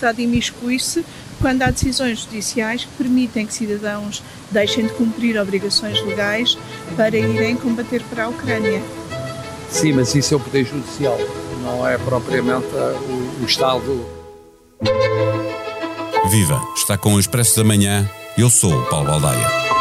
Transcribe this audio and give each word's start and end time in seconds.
Estado 0.00 0.22
imiscui-se 0.22 1.04
quando 1.42 1.60
há 1.60 1.70
decisões 1.70 2.20
judiciais 2.20 2.86
que 2.86 2.90
permitem 2.96 3.46
que 3.46 3.52
cidadãos 3.52 4.22
deixem 4.50 4.86
de 4.86 4.94
cumprir 4.94 5.38
obrigações 5.38 6.02
legais 6.02 6.56
para 6.96 7.18
irem 7.18 7.54
combater 7.54 8.02
para 8.04 8.24
a 8.24 8.28
Ucrânia. 8.28 8.82
Sim, 9.68 9.92
mas 9.92 10.14
isso 10.14 10.32
é 10.32 10.36
o 10.38 10.40
Poder 10.40 10.64
Judicial, 10.64 11.18
não 11.62 11.86
é 11.86 11.98
propriamente 11.98 12.66
o, 12.74 13.42
o 13.42 13.44
Estado. 13.44 14.06
Viva! 16.30 16.62
Está 16.74 16.96
com 16.96 17.14
o 17.14 17.20
Expresso 17.20 17.58
da 17.58 17.64
Manhã. 17.64 18.08
Eu 18.38 18.48
sou 18.48 18.72
o 18.72 18.86
Paulo 18.86 19.06
Baldaia. 19.06 19.79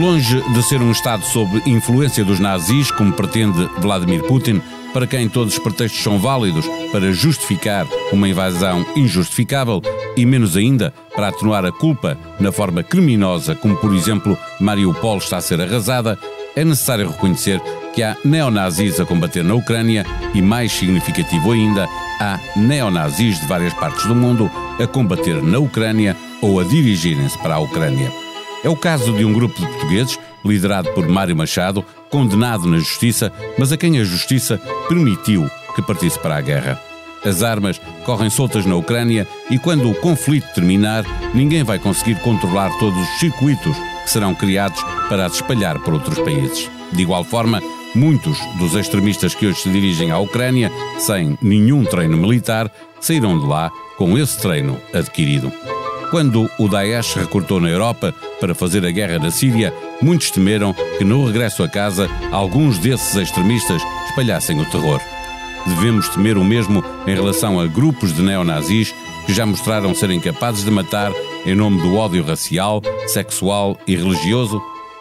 Longe 0.00 0.40
de 0.54 0.62
ser 0.62 0.80
um 0.80 0.90
Estado 0.92 1.22
sob 1.26 1.62
influência 1.66 2.24
dos 2.24 2.40
nazis, 2.40 2.90
como 2.90 3.12
pretende 3.12 3.68
Vladimir 3.80 4.22
Putin, 4.22 4.62
para 4.94 5.06
quem 5.06 5.28
todos 5.28 5.52
os 5.52 5.58
pretextos 5.58 6.02
são 6.02 6.18
válidos 6.18 6.64
para 6.90 7.12
justificar 7.12 7.86
uma 8.10 8.26
invasão 8.26 8.86
injustificável 8.96 9.82
e 10.16 10.24
menos 10.24 10.56
ainda 10.56 10.94
para 11.14 11.28
atenuar 11.28 11.66
a 11.66 11.70
culpa 11.70 12.16
na 12.40 12.50
forma 12.50 12.82
criminosa 12.82 13.54
como, 13.54 13.76
por 13.76 13.94
exemplo, 13.94 14.38
Mariupol 14.58 15.18
está 15.18 15.36
a 15.36 15.42
ser 15.42 15.60
arrasada, 15.60 16.18
é 16.56 16.64
necessário 16.64 17.10
reconhecer 17.10 17.60
que 17.92 18.02
há 18.02 18.16
neonazis 18.24 18.98
a 19.00 19.04
combater 19.04 19.44
na 19.44 19.52
Ucrânia 19.52 20.06
e, 20.32 20.40
mais 20.40 20.72
significativo 20.72 21.52
ainda, 21.52 21.86
há 22.18 22.40
neonazis 22.56 23.38
de 23.38 23.46
várias 23.46 23.74
partes 23.74 24.06
do 24.06 24.14
mundo 24.14 24.50
a 24.82 24.86
combater 24.86 25.42
na 25.42 25.58
Ucrânia 25.58 26.16
ou 26.40 26.58
a 26.58 26.64
dirigirem-se 26.64 27.36
para 27.36 27.56
a 27.56 27.60
Ucrânia. 27.60 28.29
É 28.62 28.68
o 28.68 28.76
caso 28.76 29.12
de 29.12 29.24
um 29.24 29.32
grupo 29.32 29.58
de 29.58 29.66
portugueses, 29.66 30.18
liderado 30.44 30.90
por 30.92 31.08
Mário 31.08 31.34
Machado, 31.34 31.84
condenado 32.10 32.66
na 32.68 32.78
justiça, 32.78 33.32
mas 33.58 33.72
a 33.72 33.76
quem 33.76 33.98
a 33.98 34.04
justiça 34.04 34.60
permitiu 34.88 35.48
que 35.74 35.82
partisse 35.82 36.18
para 36.18 36.36
a 36.36 36.40
guerra. 36.40 36.80
As 37.24 37.42
armas 37.42 37.80
correm 38.04 38.30
soltas 38.30 38.64
na 38.64 38.76
Ucrânia 38.76 39.26
e 39.50 39.58
quando 39.58 39.90
o 39.90 39.94
conflito 39.94 40.46
terminar, 40.54 41.04
ninguém 41.34 41.62
vai 41.62 41.78
conseguir 41.78 42.20
controlar 42.20 42.70
todos 42.78 42.98
os 42.98 43.18
circuitos 43.18 43.76
que 44.04 44.10
serão 44.10 44.34
criados 44.34 44.82
para 45.08 45.26
as 45.26 45.34
espalhar 45.34 45.78
por 45.78 45.94
outros 45.94 46.18
países. 46.18 46.70
De 46.92 47.02
igual 47.02 47.24
forma, 47.24 47.62
muitos 47.94 48.38
dos 48.58 48.74
extremistas 48.74 49.34
que 49.34 49.46
hoje 49.46 49.60
se 49.60 49.70
dirigem 49.70 50.10
à 50.10 50.18
Ucrânia, 50.18 50.70
sem 50.98 51.38
nenhum 51.42 51.84
treino 51.84 52.16
militar, 52.16 52.70
saíram 53.00 53.38
de 53.38 53.46
lá 53.46 53.70
com 53.96 54.18
esse 54.18 54.38
treino 54.40 54.78
adquirido. 54.94 55.52
Quando 56.10 56.50
o 56.58 56.68
Daesh 56.68 57.14
recortou 57.14 57.60
na 57.60 57.68
Europa 57.68 58.12
para 58.40 58.52
fazer 58.52 58.84
a 58.84 58.90
guerra 58.90 59.20
na 59.20 59.30
Síria, 59.30 59.72
muitos 60.02 60.32
temeram 60.32 60.74
que 60.98 61.04
no 61.04 61.24
regresso 61.24 61.62
a 61.62 61.68
casa 61.68 62.10
alguns 62.32 62.78
desses 62.78 63.14
extremistas 63.14 63.80
espalhassem 64.08 64.60
o 64.60 64.64
terror. 64.68 65.00
Devemos 65.66 66.08
temer 66.08 66.36
o 66.36 66.44
mesmo 66.44 66.82
em 67.06 67.14
relação 67.14 67.60
a 67.60 67.66
grupos 67.66 68.12
de 68.12 68.22
neonazis 68.22 68.92
que 69.24 69.32
já 69.32 69.46
mostraram 69.46 69.94
serem 69.94 70.18
capazes 70.18 70.64
de 70.64 70.70
matar 70.70 71.12
em 71.46 71.54
nome 71.54 71.80
do 71.80 71.94
ódio 71.94 72.24
racial, 72.24 72.82
sexual 73.06 73.78
e 73.86 73.94
religioso? 73.94 74.60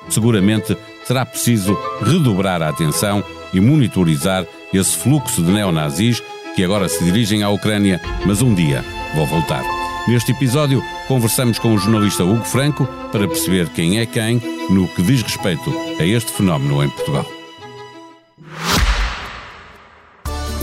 Seguramente 0.10 0.78
será 1.06 1.26
preciso 1.26 1.76
redobrar 2.02 2.62
a 2.62 2.70
atenção 2.70 3.24
e 3.52 3.60
monitorizar 3.60 4.46
esse 4.72 4.96
fluxo 4.96 5.42
de 5.42 5.52
neonazis 5.52 6.22
que 6.56 6.64
agora 6.64 6.88
se 6.88 7.04
dirigem 7.04 7.42
à 7.42 7.50
Ucrânia, 7.50 8.00
mas 8.26 8.44
um 8.44 8.54
dia 8.54 8.86
vão 9.16 9.26
voltar. 9.26 9.78
Neste 10.10 10.32
episódio, 10.32 10.84
conversamos 11.08 11.60
com 11.60 11.72
o 11.72 11.78
jornalista 11.78 12.24
Hugo 12.24 12.44
Franco 12.44 12.84
para 13.12 13.28
perceber 13.28 13.70
quem 13.70 14.00
é 14.00 14.08
quem 14.08 14.42
no 14.68 14.88
que 14.88 15.04
diz 15.04 15.22
respeito 15.22 15.72
a 16.00 16.04
este 16.04 16.32
fenómeno 16.32 16.84
em 16.84 16.90
Portugal. 16.90 17.28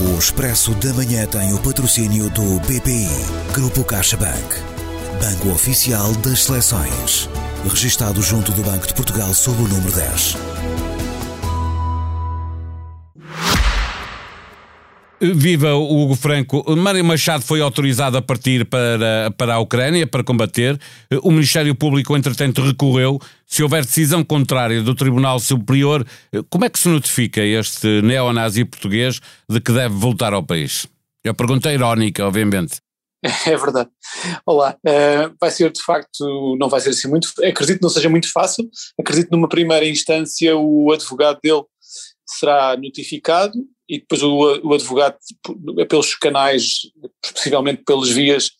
O 0.01 0.19
Expresso 0.19 0.75
da 0.75 0.93
Manhã 0.93 1.25
tem 1.27 1.53
o 1.53 1.59
patrocínio 1.59 2.29
do 2.29 2.59
BPI, 2.59 3.07
Grupo 3.53 3.85
CaixaBank, 3.85 4.55
Banco 5.21 5.49
Oficial 5.53 6.11
das 6.15 6.43
Seleções, 6.43 7.29
registado 7.63 8.21
junto 8.21 8.51
do 8.51 8.63
Banco 8.63 8.85
de 8.85 8.93
Portugal 8.93 9.33
sob 9.33 9.63
o 9.63 9.67
número 9.69 9.93
10. 9.93 10.35
Viva 15.19 15.73
Hugo 15.73 16.15
Franco. 16.15 16.63
Mário 16.75 17.03
Machado 17.03 17.43
foi 17.43 17.59
autorizado 17.59 18.17
a 18.17 18.21
partir 18.21 18.65
para, 18.65 19.31
para 19.35 19.55
a 19.55 19.59
Ucrânia 19.59 20.05
para 20.05 20.23
combater. 20.23 20.79
O 21.23 21.31
Ministério 21.31 21.73
Público, 21.73 22.15
entretanto, 22.15 22.61
recorreu. 22.61 23.19
Se 23.45 23.63
houver 23.63 23.83
decisão 23.83 24.23
contrária 24.23 24.81
do 24.83 24.93
Tribunal 24.93 25.39
Superior, 25.39 26.05
como 26.49 26.65
é 26.65 26.69
que 26.69 26.77
se 26.77 26.87
notifica 26.87 27.41
este 27.41 28.01
neonazi 28.03 28.63
português 28.63 29.19
de 29.49 29.59
que 29.59 29.71
deve 29.71 29.95
voltar 29.95 30.33
ao 30.33 30.43
país? 30.43 30.87
É 31.23 31.29
uma 31.29 31.35
pergunta 31.35 31.73
irónica, 31.73 32.25
obviamente. 32.25 32.77
É 33.47 33.57
verdade. 33.57 33.89
Olá, 34.45 34.77
uh, 34.85 35.35
vai 35.41 35.49
ser 35.49 35.71
de 35.71 35.81
facto, 35.81 36.55
não 36.59 36.69
vai 36.69 36.79
ser 36.79 36.91
assim 36.91 37.09
muito, 37.09 37.29
acredito 37.43 37.79
que 37.79 37.83
não 37.83 37.89
seja 37.89 38.07
muito 38.07 38.31
fácil, 38.31 38.69
acredito 38.97 39.29
que 39.29 39.35
numa 39.35 39.49
primeira 39.49 39.85
instância 39.87 40.55
o 40.55 40.91
advogado 40.91 41.39
dele 41.43 41.63
será 42.25 42.77
notificado 42.77 43.53
e 43.87 43.99
depois 43.99 44.21
o, 44.21 44.59
o 44.63 44.73
advogado, 44.73 45.17
pelos 45.89 46.15
canais, 46.15 46.81
possivelmente 47.33 47.83
pelas 47.85 48.09
vias 48.09 48.51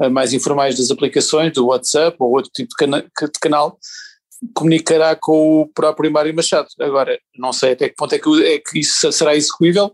uh, 0.00 0.10
mais 0.10 0.32
informais 0.32 0.76
das 0.76 0.90
aplicações, 0.90 1.52
do 1.52 1.66
WhatsApp 1.66 2.16
ou 2.20 2.32
outro 2.32 2.50
tipo 2.52 2.70
de, 2.70 2.76
cana 2.76 3.02
de 3.02 3.40
canal, 3.40 3.78
comunicará 4.52 5.16
com 5.16 5.62
o 5.62 5.68
próprio 5.68 6.10
Mário 6.10 6.34
Machado. 6.34 6.68
Agora, 6.80 7.18
não 7.38 7.52
sei 7.52 7.72
até 7.72 7.88
que 7.88 7.94
ponto 7.94 8.14
é 8.14 8.18
que, 8.18 8.44
é 8.44 8.58
que 8.58 8.80
isso 8.80 9.10
será 9.12 9.34
execuível. 9.34 9.92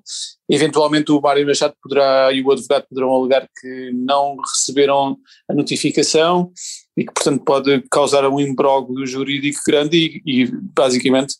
Eventualmente 0.48 1.12
o 1.12 1.20
Mário 1.20 1.46
Machado 1.46 1.74
poderá 1.82 2.32
e 2.32 2.42
o 2.42 2.50
advogado 2.50 2.86
poderão 2.88 3.14
alegar 3.14 3.46
que 3.60 3.90
não 3.92 4.36
receberam 4.36 5.16
a 5.48 5.54
notificação 5.54 6.50
e 6.96 7.04
que, 7.04 7.12
portanto, 7.12 7.44
pode 7.44 7.84
causar 7.90 8.28
um 8.28 8.40
imbróglio 8.40 9.06
jurídico 9.06 9.60
grande 9.66 10.22
e, 10.26 10.42
e, 10.42 10.50
basicamente, 10.74 11.34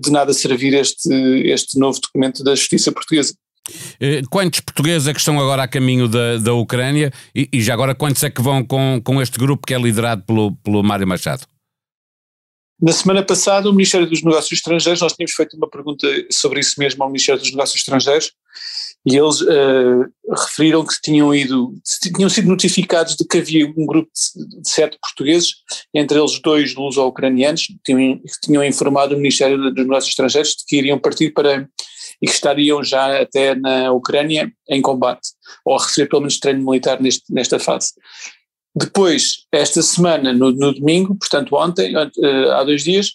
de 0.00 0.10
nada 0.10 0.32
servir 0.32 0.74
este, 0.74 1.12
este 1.46 1.78
novo 1.78 1.98
documento 2.00 2.44
da 2.44 2.54
justiça 2.54 2.92
portuguesa. 2.92 3.34
Eh, 4.00 4.22
quantos 4.30 4.60
portugueses 4.60 5.08
é 5.08 5.12
que 5.12 5.18
estão 5.18 5.40
agora 5.40 5.64
a 5.64 5.68
caminho 5.68 6.06
da, 6.06 6.38
da 6.38 6.54
Ucrânia 6.54 7.12
e, 7.34 7.48
e 7.52 7.60
já 7.60 7.74
agora 7.74 7.94
quantos 7.94 8.22
é 8.22 8.30
que 8.30 8.40
vão 8.40 8.64
com, 8.64 9.00
com 9.02 9.20
este 9.20 9.38
grupo 9.38 9.66
que 9.66 9.74
é 9.74 9.78
liderado 9.78 10.22
pelo, 10.22 10.54
pelo 10.56 10.82
Mário 10.84 11.06
Machado? 11.06 11.46
Na 12.80 12.92
semana 12.92 13.22
passada, 13.22 13.70
o 13.70 13.72
Ministério 13.72 14.06
dos 14.06 14.22
Negócios 14.22 14.52
Estrangeiros, 14.52 15.00
nós 15.00 15.14
tínhamos 15.14 15.32
feito 15.32 15.56
uma 15.56 15.68
pergunta 15.68 16.06
sobre 16.30 16.60
isso 16.60 16.74
mesmo 16.78 17.02
ao 17.02 17.08
Ministério 17.08 17.40
dos 17.40 17.50
Negócios 17.50 17.80
Estrangeiros, 17.80 18.32
e 19.06 19.16
eles 19.16 19.40
uh, 19.40 20.04
referiram 20.28 20.84
que 20.84 21.00
tinham 21.00 21.32
ido, 21.34 21.72
tinham 22.14 22.28
sido 22.28 22.48
notificados 22.48 23.14
de 23.14 23.24
que 23.24 23.38
havia 23.38 23.66
um 23.66 23.86
grupo 23.86 24.10
de, 24.10 24.68
sete 24.68 24.98
portugueses, 25.00 25.52
entre 25.94 26.18
eles 26.18 26.40
dois 26.40 26.74
luso-ucranianos, 26.74 27.66
que 27.66 27.78
tinham, 27.84 28.18
que 28.18 28.40
tinham 28.42 28.64
informado 28.64 29.14
o 29.14 29.18
Ministério 29.18 29.56
dos 29.56 29.84
Negócios 29.84 30.10
Estrangeiros 30.10 30.50
de 30.50 30.64
que 30.66 30.76
iriam 30.76 30.98
partir 30.98 31.30
para 31.30 31.68
e 32.20 32.26
que 32.26 32.32
estariam 32.32 32.82
já 32.82 33.20
até 33.20 33.54
na 33.54 33.92
Ucrânia 33.92 34.50
em 34.68 34.82
combate, 34.82 35.28
ou 35.64 35.76
a 35.76 35.82
receber 35.82 36.08
pelo 36.08 36.22
menos 36.22 36.38
treino 36.38 36.64
militar 36.64 37.00
neste, 37.00 37.32
nesta 37.32 37.58
fase. 37.58 37.92
Depois, 38.76 39.46
esta 39.50 39.80
semana, 39.80 40.34
no, 40.34 40.52
no 40.52 40.74
domingo, 40.74 41.16
portanto 41.16 41.54
ontem, 41.54 41.96
uh, 41.96 42.52
há 42.52 42.62
dois 42.62 42.84
dias, 42.84 43.12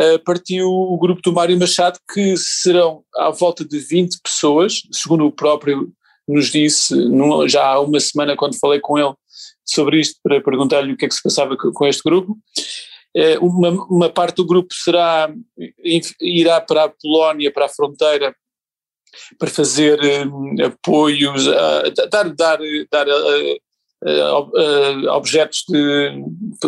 uh, 0.00 0.18
partiu 0.24 0.66
o 0.66 0.96
grupo 0.96 1.20
do 1.20 1.34
Mário 1.34 1.58
Machado, 1.58 1.98
que 2.14 2.34
serão 2.38 3.04
à 3.16 3.28
volta 3.28 3.62
de 3.62 3.78
20 3.78 4.22
pessoas, 4.22 4.80
segundo 4.90 5.26
o 5.26 5.32
próprio 5.32 5.92
nos 6.26 6.50
disse 6.50 6.94
já 7.46 7.62
há 7.62 7.80
uma 7.80 8.00
semana 8.00 8.36
quando 8.36 8.58
falei 8.58 8.80
com 8.80 8.96
ele 8.96 9.12
sobre 9.66 10.00
isto 10.00 10.18
para 10.22 10.40
perguntar-lhe 10.40 10.92
o 10.92 10.96
que 10.96 11.04
é 11.04 11.08
que 11.08 11.14
se 11.14 11.22
passava 11.22 11.56
com, 11.58 11.86
este 11.86 12.02
grupo. 12.02 12.38
Uh, 13.14 13.44
uma, 13.44 13.70
uma, 13.90 14.08
parte 14.08 14.36
do 14.36 14.46
grupo 14.46 14.72
será 14.72 15.30
irá 16.18 16.58
para 16.62 16.84
a 16.84 16.88
Polónia, 16.88 17.52
para 17.52 17.66
a 17.66 17.68
fronteira, 17.68 18.34
para 19.38 19.50
fazer 19.50 19.98
apoios, 20.64 21.44
dar, 22.10 22.32
dar, 22.32 22.58
dar 22.90 23.06
uh, 24.02 25.08
objetos 25.10 25.64
de, 25.68 26.24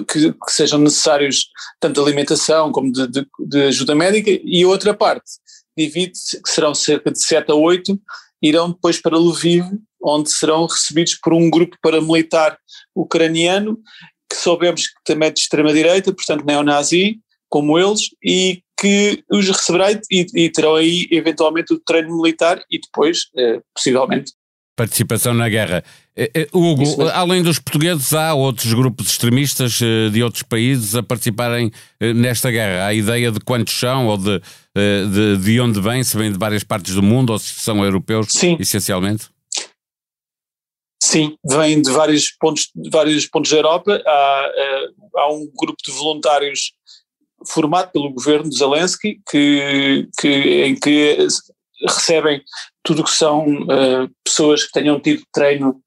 que, 0.09 0.33
que, 0.33 0.51
sejam 0.51 0.79
necessários 0.79 1.49
tanto 1.81 1.95
de 1.95 2.07
alimentação 2.07 2.71
como 2.71 2.93
de, 2.93 3.07
de, 3.09 3.27
de 3.47 3.63
ajuda 3.63 3.95
médica 3.95 4.31
e 4.31 4.65
outra 4.65 4.95
parte 4.95 5.33
divide-se, 5.77 6.41
que 6.41 6.49
serão 6.49 6.75
cerca 6.75 7.11
de 7.11 7.21
7 7.21 7.51
a 7.51 7.55
8, 7.55 7.99
irão 8.41 8.71
depois 8.71 9.01
para 9.01 9.19
Lviv, 9.19 9.65
onde 10.03 10.31
serão 10.31 10.67
recebidos 10.67 11.15
por 11.17 11.33
um 11.33 11.51
grupo 11.51 11.77
paramilitar 11.83 12.57
ucraniano, 12.95 13.79
que 14.31 14.37
soubemos 14.37 14.87
que 14.87 14.95
também 15.05 15.29
é 15.29 15.33
de 15.33 15.41
extrema-direita, 15.41 16.13
portanto 16.13 16.45
neonazi, 16.45 17.19
como 17.49 17.79
eles, 17.79 18.11
e 18.23 18.63
que 18.79 19.25
os 19.31 19.49
receberá 19.49 19.93
e, 19.93 20.27
e 20.35 20.51
terão 20.51 20.75
aí 20.75 21.09
eventualmente 21.11 21.73
o 21.73 21.79
treino 21.79 22.17
militar 22.17 22.63
e 22.71 22.79
depois, 22.79 23.31
eh, 23.37 23.61
possivelmente, 23.75 24.33
participação 24.77 25.35
na 25.35 25.49
guerra. 25.49 25.85
Hugo, 26.53 27.09
além 27.13 27.43
dos 27.43 27.59
portugueses, 27.59 28.13
há 28.13 28.35
outros 28.35 28.73
grupos 28.73 29.09
extremistas 29.09 29.79
de 30.13 30.23
outros 30.23 30.43
países 30.43 30.95
a 30.95 31.03
participarem 31.03 31.71
nesta 32.15 32.51
guerra. 32.51 32.87
Há 32.87 32.95
ideia 32.95 33.33
de 33.33 33.41
quantos 33.41 33.79
são 33.79 34.07
ou 34.07 34.17
de, 34.17 34.41
de, 35.13 35.37
de 35.39 35.61
onde 35.61 35.81
vêm, 35.81 36.05
se 36.05 36.17
vêm 36.17 36.33
de 36.33 36.39
várias 36.39 36.63
partes 36.63 36.95
do 36.95 37.03
mundo 37.03 37.31
ou 37.31 37.39
se 37.39 37.55
são 37.55 37.85
europeus, 37.85 38.29
Sim. 38.31 38.57
essencialmente? 38.61 39.29
Sim, 41.03 41.37
vêm 41.45 41.83
de 41.83 41.91
vários 41.91 42.31
pontos, 42.31 42.71
de 42.75 42.91
vários 42.91 43.27
pontos 43.27 43.51
da 43.51 43.59
Europa. 43.59 44.03
Há, 44.07 44.51
há 45.17 45.33
um 45.33 45.49
grupo 45.55 45.77
de 45.85 45.93
voluntários 45.93 46.73
formado 47.47 47.93
pelo 47.93 48.11
governo 48.11 48.49
de 48.49 48.57
Zelensky, 48.57 49.21
que, 49.31 50.09
que, 50.19 50.29
em 50.65 50.75
que 50.75 51.27
recebem 51.87 52.43
tudo 52.83 53.03
o 53.03 53.05
que 53.05 53.11
são 53.11 53.47
uh, 53.47 54.11
pessoas 54.25 54.65
que 54.65 54.73
tenham 54.73 55.01
tido 55.01 55.23
treino 55.33 55.81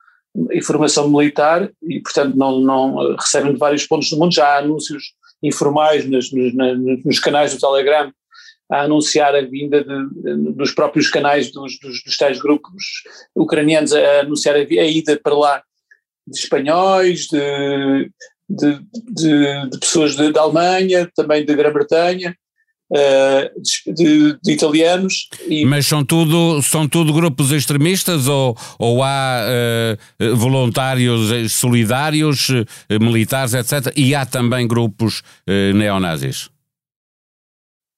e 0.52 0.62
formação 0.62 1.10
militar 1.10 1.70
e, 1.84 2.00
portanto, 2.00 2.36
não, 2.36 2.60
não 2.60 3.16
recebem 3.16 3.54
de 3.54 3.60
vários 3.60 3.86
pontos 3.86 4.10
do 4.10 4.18
mundo. 4.18 4.34
Já 4.34 4.48
há 4.48 4.58
anúncios 4.60 5.14
informais 5.42 6.06
nos, 6.06 6.32
nos, 6.32 6.54
nos 7.04 7.20
canais 7.20 7.54
do 7.54 7.60
Telegram 7.60 8.12
a 8.70 8.82
anunciar 8.82 9.34
a 9.34 9.42
vinda 9.42 9.84
de, 9.84 10.54
dos 10.54 10.72
próprios 10.72 11.10
canais 11.10 11.52
dos, 11.52 11.80
dos, 11.80 12.04
dos 12.04 12.18
tais 12.18 12.40
grupos 12.40 13.04
ucranianos 13.36 13.94
a 13.94 14.22
anunciar 14.22 14.56
a, 14.56 14.60
a 14.60 14.64
ida 14.64 15.20
para 15.22 15.36
lá 15.36 15.64
de 16.28 16.38
espanhóis, 16.38 17.28
de, 17.28 18.12
de, 18.50 18.80
de, 18.94 19.70
de 19.70 19.80
pessoas 19.80 20.16
da 20.16 20.42
Alemanha, 20.42 21.10
também 21.16 21.46
da 21.46 21.54
Grã-Bretanha, 21.54 22.36
uh, 22.92 23.94
de, 23.94 24.38
de, 24.42 24.52
italianos. 24.52 25.28
E... 25.48 25.66
Mas 25.66 25.86
são 25.86 26.04
tudo, 26.04 26.62
são 26.62 26.88
tudo 26.88 27.14
grupos 27.14 27.52
extremistas 27.52 28.28
ou, 28.28 28.58
ou 28.78 29.04
há 29.04 29.42
uh, 30.20 30.36
voluntários 30.36 31.54
solidários, 31.54 32.50
uh, 32.50 32.66
militares, 33.00 33.54
etc. 33.54 33.94
E 33.96 34.16
há 34.16 34.26
também 34.26 34.68
grupos 34.68 35.24
neonazis? 35.48 36.50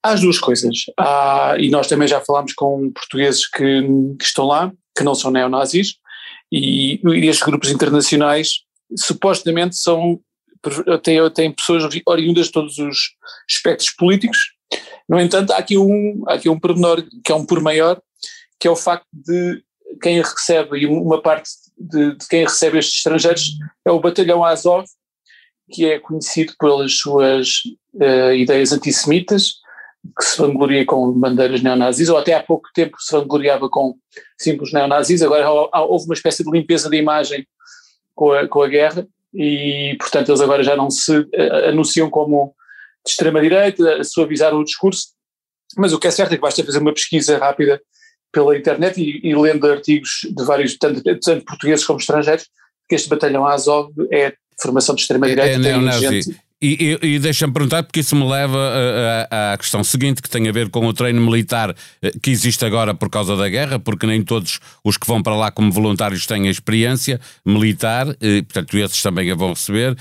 Há 0.04 0.12
as 0.12 0.22
duas 0.22 0.40
coisas. 0.40 0.86
Há, 0.98 1.56
e 1.60 1.70
nós 1.70 1.88
também 1.88 2.08
já 2.08 2.22
falámos 2.22 2.54
com 2.54 2.92
portugueses 2.92 3.48
que, 3.48 3.82
que 4.18 4.24
estão 4.24 4.46
lá, 4.46 4.72
que 4.98 5.04
não 5.04 5.14
são 5.14 5.32
neonazis, 5.32 5.96
e, 6.52 7.00
e 7.06 7.28
estes 7.28 7.46
grupos 7.46 7.70
internacionais 7.70 8.62
supostamente 8.96 9.76
são 9.76 10.20
tem, 11.04 11.18
tem 11.32 11.52
pessoas 11.52 11.84
oriundas 12.06 12.48
de 12.48 12.52
todos 12.52 12.78
os 12.78 13.12
espectros 13.50 13.90
políticos. 13.92 14.38
No 15.10 15.20
entanto, 15.20 15.52
há 15.52 15.58
aqui 15.58 15.76
um, 15.76 16.24
há 16.28 16.36
aqui 16.36 16.48
um 16.48 16.60
pormenor 16.60 17.04
que 17.24 17.32
é 17.32 17.36
um 17.36 17.44
por 17.44 17.60
maior, 17.62 18.00
que 18.60 18.68
é 18.68 18.72
o 18.72 18.76
facto 18.76 19.08
de 19.12 19.64
quem 20.02 20.22
recebe, 20.22 20.78
e 20.78 20.86
uma 20.86 21.20
parte 21.20 21.50
de, 21.76 22.16
de 22.16 22.28
quem 22.28 22.44
recebe 22.44 22.78
estes 22.78 22.98
estrangeiros 22.98 23.58
é 23.84 23.92
o 23.92 24.00
batalhão 24.00 24.46
Azov, 24.46 24.86
que 25.72 25.86
é 25.86 26.00
conhecido 26.00 26.54
pelas 26.60 26.94
suas 26.94 27.62
uh, 27.96 28.34
ideias 28.34 28.72
antissemitas, 28.72 29.54
que 30.18 30.24
se 30.24 30.38
vangloria 30.38 30.86
com 30.86 31.12
bandeiras 31.12 31.62
neonazis, 31.62 32.10
ou 32.10 32.18
até 32.18 32.34
há 32.34 32.44
pouco 32.44 32.70
tempo 32.74 32.96
se 33.00 33.12
vangloriava 33.12 33.68
com 33.68 33.96
símbolos 34.38 34.72
neonazis, 34.72 35.22
agora 35.22 35.50
houve 35.86 36.06
uma 36.06 36.14
espécie 36.14 36.44
de 36.44 36.52
limpeza 36.52 36.90
de 36.90 36.98
imagem 36.98 37.48
com 38.16 38.32
a, 38.32 38.48
com 38.48 38.62
a 38.62 38.68
guerra, 38.68 39.08
e, 39.34 39.96
portanto, 40.00 40.30
eles 40.30 40.42
agora 40.42 40.64
já 40.64 40.76
não 40.76 40.90
se 40.90 41.18
uh, 41.18 41.28
anunciam 41.68 42.10
como 42.10 42.54
de 43.10 43.14
extrema-direita, 43.14 44.04
suavizaram 44.04 44.60
o 44.60 44.64
discurso, 44.64 45.08
mas 45.78 45.94
o 45.94 46.00
que 46.00 46.08
é 46.08 46.12
certo 46.12 46.34
é 46.34 46.36
que 46.36 46.42
basta 46.42 46.64
fazer 46.64 46.80
uma 46.80 46.94
pesquisa 46.94 47.38
rápida 47.38 47.82
pela 48.32 48.58
internet 48.58 49.00
e, 49.02 49.28
e 49.28 49.36
lendo 49.36 49.68
artigos 49.68 50.22
de 50.24 50.44
vários, 50.44 50.78
tanto, 50.78 51.02
tanto, 51.20 51.46
portugueses 51.46 51.86
como 51.86 52.00
estrangeiros, 52.00 52.48
que 52.88 52.96
este 52.96 53.10
batalhão 53.10 53.46
Azov 53.46 53.92
é 54.12 54.34
formação 54.62 54.96
de 54.96 55.02
extrema-direita. 55.02 55.68
É, 55.68 55.72
é 55.72 56.10
tem 56.10 56.36
e, 56.62 56.98
e, 57.02 57.16
e 57.16 57.20
deixa-me 57.20 57.54
perguntar, 57.54 57.84
porque 57.84 58.02
isso 58.02 58.16
me 58.16 58.28
leva 58.28 58.58
à 59.30 59.58
questão 59.58 59.84
seguinte, 59.84 60.22
que 60.22 60.30
tem 60.30 60.48
a 60.48 60.52
ver 60.52 60.70
com 60.70 60.86
o 60.86 60.94
treino 60.94 61.22
militar 61.22 61.76
eh, 62.02 62.12
que 62.22 62.32
existe 62.32 62.66
agora 62.66 62.94
por 62.94 63.10
causa 63.10 63.36
da 63.36 63.48
guerra, 63.48 63.80
porque 63.80 64.06
nem 64.06 64.22
todos 64.22 64.60
os 64.84 64.98
que 64.98 65.08
vão 65.08 65.22
para 65.22 65.36
lá 65.36 65.52
como 65.52 65.72
voluntários 65.72 66.26
têm 66.26 66.48
experiência 66.48 67.20
militar, 67.46 68.08
e, 68.22 68.42
portanto, 68.42 68.78
esses 68.78 69.02
também 69.02 69.32
a 69.32 69.36
vão 69.36 69.50
receber. 69.50 69.96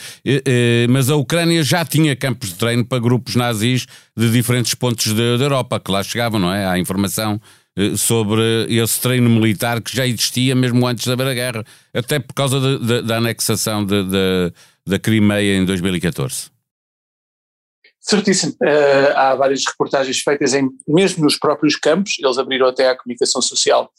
Mas 0.88 1.10
a 1.10 1.16
Ucrânia 1.16 1.62
já 1.62 1.84
tinha 1.84 2.16
campos 2.16 2.50
de 2.50 2.54
treino 2.56 2.84
para 2.84 2.98
grupos 2.98 3.36
nazis 3.36 3.86
de 4.16 4.30
diferentes 4.30 4.74
pontos 4.74 5.12
da 5.12 5.22
Europa, 5.22 5.80
que 5.80 5.90
lá 5.90 6.02
chegavam, 6.02 6.40
não 6.40 6.52
é? 6.52 6.66
Há 6.66 6.78
informação 6.78 7.40
eh, 7.78 7.96
sobre 7.96 8.42
esse 8.68 9.00
treino 9.00 9.30
militar 9.30 9.80
que 9.80 9.96
já 9.96 10.04
existia 10.04 10.52
mesmo 10.56 10.84
antes 10.84 11.04
de 11.04 11.12
haver 11.12 11.28
a 11.28 11.34
guerra, 11.34 11.64
até 11.94 12.18
por 12.18 12.34
causa 12.34 12.58
de, 12.60 12.84
de, 12.84 13.02
da 13.02 13.18
anexação 13.18 13.84
de, 13.84 14.02
da 14.88 14.98
Crimeia 14.98 15.56
em 15.56 15.64
2014. 15.64 16.50
Certíssimo. 18.00 18.52
Uh, 18.52 19.12
há 19.14 19.34
várias 19.34 19.62
reportagens 19.66 20.20
feitas 20.20 20.54
em, 20.54 20.66
mesmo 20.88 21.24
nos 21.24 21.38
próprios 21.38 21.76
campos, 21.76 22.16
eles 22.18 22.38
abriram 22.38 22.66
até 22.66 22.88
à 22.88 22.96
comunicação 22.96 23.42
social, 23.42 23.92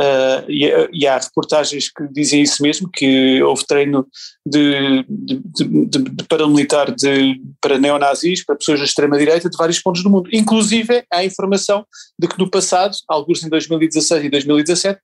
uh, 0.00 0.50
e, 0.50 0.72
e, 0.92 1.06
há 1.06 1.18
reportagens 1.18 1.88
que 1.88 2.08
dizem 2.10 2.42
isso 2.42 2.60
mesmo, 2.60 2.90
que 2.90 3.40
houve 3.44 3.64
treino 3.64 4.08
de, 4.44 5.04
de, 5.08 5.40
de, 5.44 5.98
de 5.98 6.24
paramilitar 6.24 6.92
de, 6.92 7.40
para 7.60 7.78
neonazis, 7.78 8.44
para 8.44 8.56
pessoas 8.56 8.80
da 8.80 8.86
extrema-direita 8.86 9.48
de 9.48 9.56
vários 9.56 9.78
pontos 9.78 10.02
do 10.02 10.10
mundo. 10.10 10.28
Inclusive, 10.32 11.04
há 11.08 11.24
informação 11.24 11.86
de 12.18 12.26
que 12.26 12.38
no 12.38 12.50
passado, 12.50 12.96
alguns 13.06 13.44
em 13.44 13.48
2016 13.48 14.24
e 14.24 14.30
2017, 14.30 15.00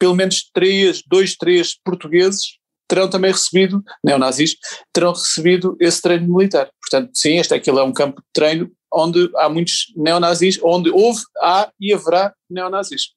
pelo 0.00 0.16
menos 0.16 0.50
três, 0.52 1.00
dois, 1.06 1.36
três 1.36 1.78
portugueses 1.84 2.58
terão 2.88 3.08
também 3.08 3.32
recebido, 3.32 3.82
neonazis, 4.04 4.56
terão 4.92 5.12
recebido 5.12 5.76
esse 5.80 6.00
treino 6.00 6.34
militar. 6.34 6.70
Portanto, 6.80 7.10
sim, 7.14 7.38
este 7.38 7.54
aquilo 7.54 7.78
é 7.78 7.82
um 7.82 7.92
campo 7.92 8.20
de 8.20 8.26
treino 8.32 8.70
onde 8.92 9.28
há 9.36 9.48
muitos 9.48 9.92
neonazis, 9.96 10.58
onde 10.62 10.90
houve, 10.90 11.20
há 11.38 11.70
e 11.80 11.92
haverá 11.92 12.32
neonazis. 12.48 13.08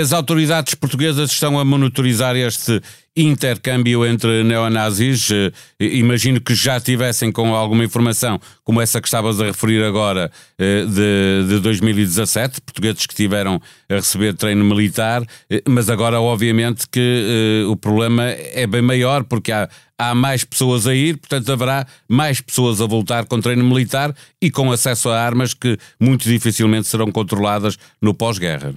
As 0.00 0.12
autoridades 0.12 0.74
portuguesas 0.74 1.30
estão 1.30 1.58
a 1.58 1.64
monitorizar 1.64 2.36
este 2.36 2.80
intercâmbio 3.16 4.04
entre 4.06 4.42
neonazis. 4.42 5.30
Eh, 5.30 5.52
imagino 5.80 6.40
que 6.40 6.54
já 6.54 6.80
tivessem 6.80 7.30
com 7.30 7.54
alguma 7.54 7.84
informação, 7.84 8.40
como 8.64 8.80
essa 8.80 9.00
que 9.00 9.08
estavas 9.08 9.40
a 9.40 9.46
referir 9.46 9.82
agora, 9.84 10.30
eh, 10.58 10.84
de, 10.86 11.48
de 11.48 11.60
2017, 11.60 12.60
portugueses 12.60 13.06
que 13.06 13.14
tiveram 13.14 13.60
a 13.88 13.94
receber 13.94 14.34
treino 14.34 14.64
militar, 14.64 15.22
eh, 15.50 15.62
mas 15.68 15.90
agora, 15.90 16.20
obviamente, 16.20 16.86
que 16.88 17.64
o 17.68 17.76
problema 17.76 18.24
é 18.24 18.66
bem 18.66 18.82
maior, 18.82 19.24
porque 19.24 19.52
há, 19.52 19.68
há 19.98 20.14
mais 20.14 20.44
pessoas 20.44 20.86
a 20.86 20.94
ir, 20.94 21.18
portanto, 21.18 21.52
haverá 21.52 21.86
mais 22.08 22.40
pessoas 22.40 22.80
a 22.80 22.86
voltar 22.86 23.26
com 23.26 23.40
treino 23.40 23.64
militar 23.64 24.14
e 24.40 24.50
com 24.50 24.72
acesso 24.72 25.10
a 25.10 25.20
armas 25.20 25.54
que 25.54 25.76
muito 26.00 26.28
dificilmente 26.28 26.88
serão 26.88 27.10
controladas 27.12 27.78
no 28.00 28.14
pós-guerra. 28.14 28.74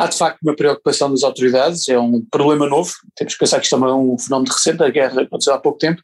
Há 0.00 0.06
de 0.06 0.16
facto 0.16 0.38
uma 0.42 0.56
preocupação 0.56 1.10
das 1.10 1.22
autoridades, 1.22 1.86
é 1.88 1.98
um 1.98 2.24
problema 2.30 2.66
novo, 2.66 2.90
temos 3.14 3.34
que 3.34 3.38
pensar 3.38 3.58
que 3.58 3.64
isto 3.64 3.76
é 3.76 3.94
um 3.94 4.18
fenómeno 4.18 4.50
recente, 4.50 4.82
a 4.82 4.88
guerra 4.88 5.22
aconteceu 5.22 5.52
há 5.52 5.58
pouco 5.58 5.78
tempo, 5.78 6.02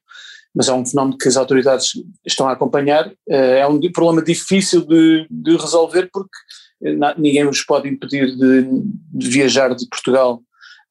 mas 0.55 0.69
é 0.69 0.73
um 0.73 0.85
fenómeno 0.85 1.17
que 1.17 1.29
as 1.29 1.37
autoridades 1.37 1.93
estão 2.25 2.49
a 2.49 2.53
acompanhar. 2.53 3.11
Eh, 3.29 3.61
é 3.61 3.67
um 3.67 3.81
problema 3.93 4.23
difícil 4.23 4.87
de, 4.87 5.27
de 5.31 5.57
resolver 5.57 6.11
porque 6.11 6.37
eh, 6.83 7.15
ninguém 7.17 7.47
os 7.47 7.63
pode 7.63 7.89
impedir 7.89 8.35
de, 8.37 8.63
de, 8.63 9.29
viajar 9.31 9.75
de 9.75 9.87
Portugal 9.87 10.43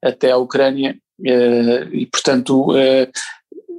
até 0.03 0.31
a 0.31 0.37
Ucrânia 0.37 0.97
eh, 1.25 1.87
e, 1.91 2.05
portanto, 2.05 2.73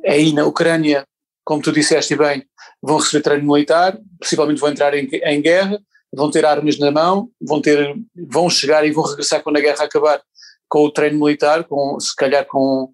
aí 0.04 0.32
na 0.32 0.44
Ucrânia, 0.44 1.04
como 1.44 1.62
tu 1.62 1.72
disseste 1.72 2.16
bem, 2.16 2.44
vão 2.82 2.98
receber 2.98 3.22
treino 3.22 3.52
militar, 3.52 3.98
possivelmente 4.20 4.60
vão 4.60 4.70
entrar 4.70 4.94
em, 4.94 5.08
em 5.10 5.40
guerra, 5.40 5.80
vão 6.16 6.30
ter 6.30 6.46
armas 6.46 6.78
na 6.78 6.90
mão, 6.90 7.28
vão 7.40 7.60
ter, 7.60 7.94
vão 8.14 8.48
chegar 8.48 8.86
e 8.86 8.90
vão 8.90 9.04
regressar 9.04 9.42
quando 9.42 9.58
a 9.58 9.60
guerra 9.60 9.84
acabar 9.84 10.20
com 10.66 10.84
o 10.84 10.90
treino 10.90 11.18
militar, 11.18 11.64
com, 11.64 12.00
se 12.00 12.16
calhar 12.16 12.46
com, 12.46 12.90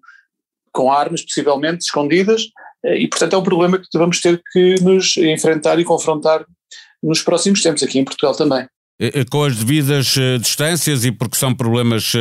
com 0.73 0.91
armas 0.91 1.21
possivelmente 1.21 1.85
escondidas, 1.85 2.49
eh, 2.83 2.97
e 2.97 3.07
portanto 3.07 3.33
é 3.33 3.37
um 3.37 3.43
problema 3.43 3.79
que 3.79 3.97
vamos 3.97 4.19
ter 4.19 4.43
que 4.51 4.75
nos 4.81 5.15
enfrentar 5.17 5.79
e 5.79 5.85
confrontar 5.85 6.45
nos 7.01 7.21
próximos 7.21 7.61
tempos, 7.61 7.81
aqui 7.81 7.97
em 7.97 8.05
Portugal 8.05 8.35
também. 8.35 8.67
Eh, 9.03 9.11
eh, 9.15 9.25
com 9.29 9.43
as 9.43 9.57
devidas 9.57 10.15
uh, 10.15 10.39
distâncias 10.39 11.03
e 11.03 11.11
porque 11.11 11.35
são 11.35 11.53
problemas 11.53 12.13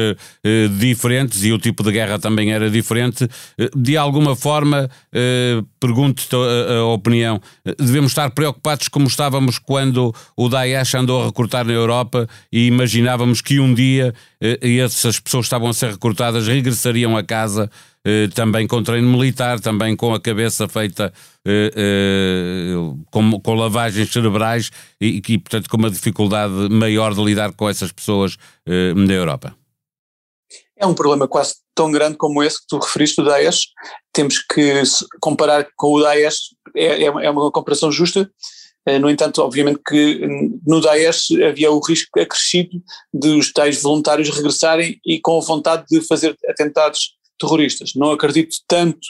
diferentes 0.79 1.45
e 1.45 1.53
o 1.53 1.59
tipo 1.59 1.85
de 1.85 1.93
guerra 1.93 2.19
também 2.19 2.53
era 2.53 2.69
diferente, 2.71 3.29
de 3.77 3.97
alguma 3.97 4.35
forma, 4.35 4.89
pergunto-te 5.79 6.35
a, 6.35 6.85
opinião, 6.85 7.41
devemos 7.79 8.13
estar 8.13 8.31
preocupados 8.31 8.89
como 8.89 9.07
estávamos 9.07 9.59
quando 9.59 10.15
o 10.37 10.49
Daesh 10.49 10.95
andou 10.95 11.23
a 11.23 11.27
recrutar 11.27 11.65
na 11.65 11.73
Europa 11.73 12.27
e 12.51 12.67
imaginávamos 12.67 13.41
que 13.41 13.61
um 13.61 13.73
dia 13.75 14.15
essas 14.61 15.21
pessoas 15.21 15.47
estavam 15.47 15.69
a 15.69 15.75
ser 15.75 15.93
recrutadas 15.93 16.47
regressariam 16.47 17.17
a 17.17 17.23
casa 17.23 17.71
eh, 18.05 18.29
também 18.35 18.67
com 18.67 18.83
treino 18.83 19.09
militar, 19.09 19.61
também 19.61 19.95
com 19.95 20.13
a 20.15 20.21
cabeça 20.21 20.69
feita 20.69 21.13
eh, 21.47 21.71
eh, 21.75 22.75
com, 23.11 23.41
com, 23.41 23.55
lavagens 23.55 24.13
cerebrais 24.13 24.71
e, 25.01 25.23
e, 25.27 25.39
portanto, 25.39 25.69
com 25.69 25.77
uma 25.77 25.91
dificuldade 25.91 26.53
maior 26.71 27.15
de 27.15 27.23
lidar 27.23 27.53
com 27.53 27.69
essas 27.69 27.93
pessoas 27.93 28.37
na 28.67 29.13
Europa. 29.13 29.55
é 30.77 30.87
um 30.87 30.95
problema 30.95 31.29
quase 31.29 31.55
tão 31.75 31.91
grande 31.91 32.17
como 32.17 32.43
esse 32.43 32.61
que 32.61 32.67
tu 32.69 32.79
referiste, 32.79 33.21
o 33.21 33.25
Daesh. 33.25 33.69
Temos 34.13 34.39
que 34.39 34.83
comparar 35.21 35.67
com 35.77 35.95
o 35.95 36.03
Daesh, 36.03 36.55
é, 36.77 37.05
é, 37.05 37.07
é 37.07 37.31
uma 37.31 37.51
comparação 37.51 37.91
justa. 37.91 38.31
Eh, 38.87 38.99
no 38.99 39.09
entanto, 39.09 39.41
obviamente 39.43 39.81
que 39.87 40.27
no 40.67 40.81
Daesh 40.81 41.31
havia 41.49 41.71
o 41.71 41.81
risco 41.81 42.19
acrescido 42.19 42.83
de 43.13 43.29
os 43.31 43.53
tais 43.53 43.81
voluntários 43.81 44.31
regressarem 44.31 45.01
e 45.07 45.21
com 45.21 45.39
a 45.39 45.45
vontade 45.45 45.85
de 45.89 46.01
fazer 46.07 46.37
atentados 46.49 47.15
terroristas. 47.39 47.93
Não 47.95 48.13
acredito 48.13 48.57
tanto 48.67 49.01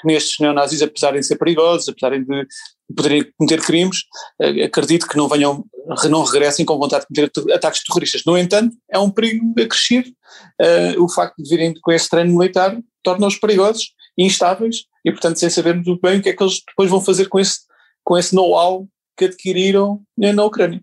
que 0.00 0.06
nestes 0.06 0.38
neonazis, 0.40 0.82
apesar 0.82 1.12
de 1.12 1.22
ser 1.22 1.36
perigosos, 1.36 1.88
apesar 1.88 2.18
de 2.18 2.46
poderem 2.94 3.26
cometer 3.36 3.60
crimes, 3.60 3.98
eh, 4.40 4.64
acredito 4.64 5.06
que 5.06 5.16
não 5.16 5.28
venham, 5.28 5.64
não 6.08 6.22
regressem 6.22 6.64
com 6.64 6.78
vontade 6.78 7.06
de 7.10 7.28
cometer 7.28 7.54
ataques 7.54 7.82
terroristas. 7.82 8.22
No 8.24 8.38
entanto, 8.38 8.74
é 8.90 8.98
um 8.98 9.10
perigo 9.10 9.54
acrescido 9.60 10.08
uh, 10.08 11.02
o 11.02 11.08
facto 11.08 11.42
de 11.42 11.48
virem 11.48 11.74
com 11.80 11.92
esse 11.92 12.08
treino 12.08 12.36
militar 12.36 12.78
torna-os 13.02 13.36
perigosos, 13.36 13.92
instáveis 14.18 14.84
e, 15.04 15.12
portanto, 15.12 15.38
sem 15.38 15.50
sabermos 15.50 15.86
bem 16.00 16.18
o 16.18 16.22
que 16.22 16.30
é 16.30 16.32
que 16.32 16.42
eles 16.42 16.60
depois 16.66 16.90
vão 16.90 17.00
fazer 17.00 17.28
com 17.28 17.38
esse, 17.38 17.60
com 18.02 18.16
esse 18.18 18.34
know-how 18.34 18.86
que 19.16 19.26
adquiriram 19.26 20.02
na 20.16 20.44
Ucrânia. 20.44 20.80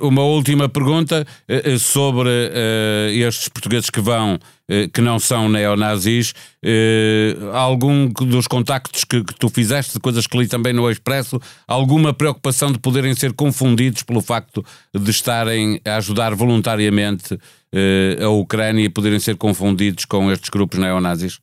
Uma 0.00 0.22
última 0.22 0.68
pergunta 0.68 1.26
eh, 1.48 1.72
eh, 1.72 1.78
sobre 1.78 2.30
estes 3.14 3.48
portugueses 3.48 3.88
que 3.88 4.00
vão, 4.00 4.38
que 4.92 5.00
não 5.00 5.18
são 5.18 5.48
neonazis. 5.48 6.34
Algum 7.52 8.08
dos 8.08 8.46
contactos 8.46 9.04
que, 9.04 9.24
que, 9.24 9.34
tu 9.34 9.48
fizeste, 9.48 9.94
de 9.94 10.00
coisas 10.00 10.26
que 10.26 10.36
li 10.36 10.46
também 10.46 10.72
no 10.72 10.90
Expresso, 10.90 11.40
alguma 11.66 12.12
preocupação 12.12 12.70
de 12.70 12.78
poderem 12.78 13.14
ser 13.14 13.32
confundidos 13.32 14.02
pelo 14.02 14.20
facto 14.20 14.64
de 14.94 15.10
estarem 15.10 15.80
a 15.84 15.96
ajudar 15.96 16.34
voluntariamente 16.34 17.38
a 18.22 18.28
Ucrânia 18.28 18.84
e 18.84 18.88
poderem 18.88 19.18
ser 19.18 19.36
confundidos 19.36 20.04
com 20.04 20.30
estes 20.30 20.50
grupos 20.50 20.78
neonazis? 20.78 21.38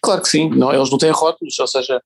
Claro 0.00 0.22
que 0.22 0.28
sim, 0.28 0.48
não, 0.48 0.72
eles 0.72 0.90
não 0.90 0.98
têm 0.98 1.10
rótulos, 1.10 1.58
ou 1.58 1.66
seja, 1.66 2.00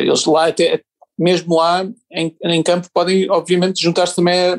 eles 0.00 0.24
lá 0.24 0.48
até, 0.48 0.80
mesmo 1.18 1.56
lá 1.56 1.84
em, 2.12 2.34
em 2.44 2.62
campo 2.62 2.88
podem 2.94 3.28
obviamente 3.30 3.82
juntar-se 3.82 4.14
também 4.14 4.38
a, 4.38 4.54
a 4.54 4.58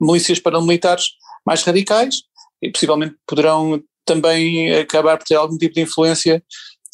milícias 0.00 0.38
paramilitares 0.38 1.06
mais 1.46 1.62
radicais 1.62 2.22
e 2.62 2.70
possivelmente 2.70 3.16
poderão 3.26 3.82
também 4.04 4.72
acabar 4.74 5.16
por 5.16 5.26
ter 5.26 5.34
algum 5.34 5.56
tipo 5.56 5.74
de 5.74 5.80
influência 5.80 6.42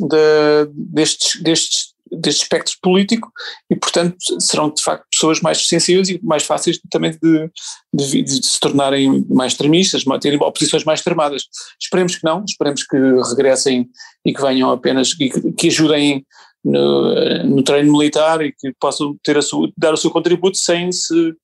de, 0.00 0.70
destes, 0.74 1.40
destes, 1.42 1.92
deste 2.10 2.42
espectro 2.42 2.74
político 2.82 3.30
e 3.70 3.76
portanto 3.76 4.16
serão 4.40 4.70
de 4.70 4.82
facto 4.82 5.06
pessoas 5.10 5.40
mais 5.40 5.66
sensíveis 5.66 6.08
e 6.08 6.20
mais 6.22 6.42
fáceis 6.42 6.78
também 6.90 7.12
de, 7.12 7.50
de, 7.92 8.22
de 8.22 8.46
se 8.46 8.60
tornarem 8.60 9.24
mais 9.28 9.52
extremistas, 9.52 10.04
terem 10.20 10.38
oposições 10.42 10.84
mais 10.84 11.00
extremadas. 11.00 11.44
Esperemos 11.80 12.16
que 12.16 12.24
não, 12.24 12.44
esperemos 12.46 12.84
que 12.84 12.96
regressem 13.28 13.88
e 14.24 14.32
que 14.32 14.42
venham 14.42 14.70
apenas, 14.70 15.14
que, 15.14 15.30
que 15.52 15.68
ajudem 15.68 16.24
no, 16.64 17.44
no, 17.44 17.62
treino 17.62 17.92
militar 17.92 18.40
e 18.42 18.52
que 18.52 18.72
possam 18.78 19.16
ter 19.22 19.36
a 19.36 19.42
sua, 19.42 19.70
dar 19.76 19.92
o 19.92 19.96
seu 19.96 20.10
contributo 20.10 20.56
sem 20.56 20.92
se 20.92 21.34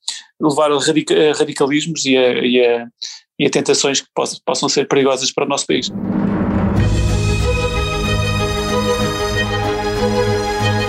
levar 0.40 0.70
a, 0.70 0.78
radica, 0.78 1.14
a 1.14 1.34
radicalismos 1.34 2.04
e 2.04 2.16
a, 2.16 2.44
e, 2.44 2.64
a, 2.64 2.86
e 3.38 3.46
a, 3.46 3.50
tentações 3.50 4.00
que 4.00 4.08
possam, 4.14 4.38
possam 4.44 4.68
ser 4.68 4.86
perigosas 4.86 5.32
para 5.32 5.44
o 5.44 5.48
nosso 5.48 5.66
país. 5.66 5.90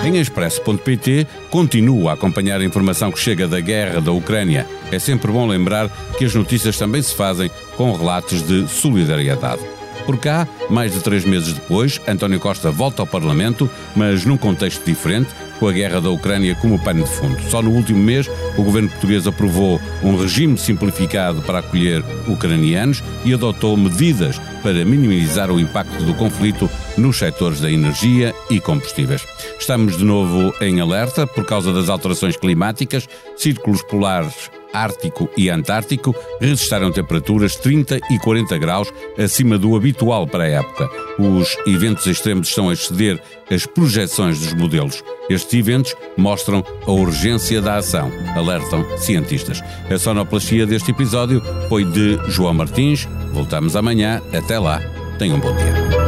Em 0.06 0.18
Expresso.pt 0.18 1.28
continua 1.52 2.12
a 2.12 2.14
acompanhar 2.14 2.60
a 2.62 2.66
informação 2.66 3.12
que 3.12 3.20
chega 3.20 3.48
da 3.48 3.60
guerra 3.60 4.02
da 4.02 4.12
Ucrânia. 4.12 4.66
É 4.92 4.98
sempre 4.98 5.32
bom 5.32 5.46
lembrar 5.46 5.90
que 6.18 6.26
as 6.26 6.34
notícias 6.34 6.78
também 6.78 7.02
se 7.02 7.14
fazem 7.14 7.52
com 7.78 7.92
relatos 7.92 8.42
de 8.42 8.68
solidariedade. 8.68 9.79
Por 10.10 10.18
cá, 10.18 10.48
mais 10.72 10.92
de 10.92 11.02
três 11.02 11.24
meses 11.24 11.54
depois, 11.54 12.02
António 12.08 12.40
Costa 12.40 12.72
volta 12.72 13.04
ao 13.04 13.06
Parlamento, 13.06 13.70
mas 13.96 14.26
num 14.26 14.38
contexto 14.38 14.84
diferente, 14.84 15.30
com 15.60 15.68
a 15.68 15.72
guerra 15.72 16.02
da 16.02 16.10
Ucrânia 16.10 16.56
como 16.56 16.80
pano 16.80 17.04
de 17.04 17.12
fundo. 17.12 17.40
Só 17.44 17.62
no 17.62 17.70
último 17.70 18.00
mês, 18.00 18.28
o 18.58 18.64
governo 18.64 18.90
português 18.90 19.28
aprovou 19.28 19.80
um 20.02 20.18
regime 20.18 20.58
simplificado 20.58 21.44
para 21.44 21.60
acolher 21.60 22.04
ucranianos 22.28 23.04
e 23.24 23.36
adotou 23.36 23.78
medidas 23.78 24.42
para 24.64 24.84
minimizar 24.84 25.52
o 25.52 25.60
impacto 25.60 26.04
do 26.04 26.16
conflito 26.16 26.68
nos 26.98 27.20
setores 27.20 27.62
da 27.62 27.70
energia 27.70 28.34
e 28.50 28.60
combustíveis. 28.60 29.24
Estamos 29.60 29.96
de 29.96 30.04
novo 30.04 30.52
em 30.60 30.82
alerta 30.82 31.28
por 31.28 31.46
causa 31.46 31.72
das 31.72 31.88
alterações 31.88 32.36
climáticas, 32.36 33.08
círculos 33.38 33.84
polares 33.84 34.50
Ártico 34.74 35.30
e 35.36 35.50
Antártico 35.50 36.16
registraram 36.40 36.92
temperaturas 36.92 37.56
30 37.56 38.00
e 38.10 38.20
40 38.20 38.58
graus 38.58 38.94
acima 39.18 39.58
do 39.58 39.76
habitual 39.76 40.28
para 40.28 40.44
a 40.44 40.48
época. 40.48 40.90
Os 41.18 41.58
eventos 41.68 42.06
extremos 42.06 42.48
estão 42.48 42.70
a 42.70 42.74
exceder 42.74 43.22
as 43.50 43.66
projeções 43.66 44.40
dos 44.40 44.54
modelos. 44.54 45.04
Estes 45.30 45.60
eventos 45.60 45.96
mostram 46.18 46.64
a 46.86 46.92
urgência 46.92 47.62
da 47.62 47.78
ação, 47.78 48.12
alertam 48.36 48.86
cientistas. 48.98 49.62
A 49.90 49.98
sonoplastia 49.98 50.66
deste 50.66 50.92
episódio 50.92 51.42
foi 51.68 51.84
de 51.84 52.20
João 52.28 52.54
Martins. 52.54 53.08
Voltamos 53.32 53.76
amanhã. 53.76 54.22
Até 54.34 54.60
lá. 54.60 54.82
Tenham 55.18 55.38
um 55.38 55.40
bom 55.40 55.54
dia. 55.56 55.99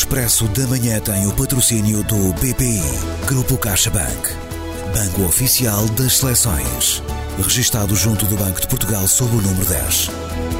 Expresso 0.00 0.48
da 0.48 0.66
Manhã 0.66 0.98
tem 0.98 1.26
o 1.26 1.32
patrocínio 1.34 2.02
do 2.04 2.32
BPI, 2.40 2.80
Grupo 3.26 3.58
CaixaBank, 3.58 4.32
Banco 4.94 5.24
Oficial 5.24 5.86
das 5.88 6.16
Seleções, 6.16 7.02
registado 7.36 7.94
junto 7.94 8.24
do 8.24 8.34
Banco 8.34 8.62
de 8.62 8.66
Portugal 8.66 9.06
sob 9.06 9.36
o 9.36 9.42
número 9.42 9.66
10. 9.66 10.59